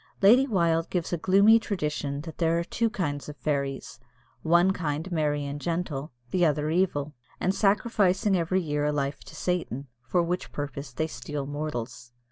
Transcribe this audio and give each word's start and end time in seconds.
Lady 0.23 0.47
Wilde 0.47 0.89
gives 0.89 1.13
a 1.13 1.17
gloomy 1.17 1.59
tradition 1.59 2.21
that 2.21 2.39
there 2.39 2.57
are 2.57 2.63
two 2.63 2.89
kinds 2.89 3.29
of 3.29 3.37
fairies 3.37 3.99
one 4.41 4.71
kind 4.73 5.11
merry 5.11 5.45
and 5.45 5.61
gentle, 5.61 6.11
the 6.31 6.43
other 6.43 6.71
evil, 6.71 7.13
and 7.39 7.53
sacrificing 7.53 8.35
every 8.35 8.61
year 8.61 8.83
a 8.85 8.91
life 8.91 9.19
to 9.19 9.35
Satan, 9.35 9.89
for 10.07 10.23
which 10.23 10.51
purpose 10.51 10.91
they 10.91 11.05
steal 11.05 11.45
mortals. 11.45 12.13